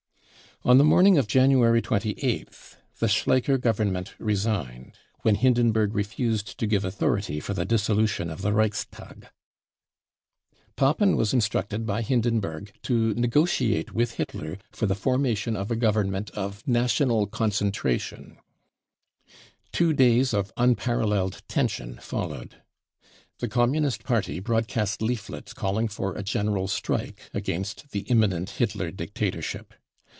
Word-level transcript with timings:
On 0.63 0.77
the 0.77 0.83
^morning 0.83 1.17
of 1.17 1.25
January 1.25 1.81
28th 1.81 2.75
the 2.99 3.07
Schleicher 3.07 3.59
Government 3.59 4.13
resigned, 4.19 4.91
when 5.23 5.33
Hindenburg 5.33 5.95
refused 5.95 6.55
to 6.59 6.67
give 6.67 6.85
authority 6.85 7.39
for 7.39 7.55
the 7.55 7.65
dissolution 7.65 8.29
of 8.29 8.43
the 8.43 8.53
Reichstag. 8.53 9.29
Papen 10.75 11.15
was 11.17 11.33
instructed 11.33 11.87
by 11.87 12.03
Hindenburg 12.03 12.73
to 12.83 13.15
negotiate 13.15 13.95
with 13.95 14.11
Hitler 14.17 14.59
for 14.71 14.85
the 14.85 14.93
formation 14.93 15.55
of 15.55 15.71
a 15.71 15.75
Government» 15.75 16.29
I 16.33 16.33
* 16.33 16.33
48 16.41 16.41
BROWN 16.43 16.49
BOOK 16.51 16.59
OF 16.59 16.63
THE 16.63 16.73
HXTLEfR 16.73 16.77
TERROR 16.77 16.83
J 16.83 16.83
of 16.83 16.85
4 16.93 17.07
4 17.07 17.07
national 17.07 17.27
concentration." 17.27 18.37
Two 19.71 19.93
cfeys 19.95 20.33
of 20.35 20.51
unparalleled 20.57 21.41
* 21.45 21.47
tension 21.47 21.95
followed. 21.95 22.61
The 23.39 23.47
Communist 23.47 24.03
Party 24.03 24.39
broadcast 24.39 25.01
leaflets 25.01 25.55
„caFiing 25.55 25.89
for 25.91 26.15
a 26.15 26.21
general 26.21 26.67
strike 26.67 27.31
against 27.33 27.89
the 27.89 28.01
imminent 28.01 28.51
Hitler 28.61 28.91
dictatorship. 28.91 29.73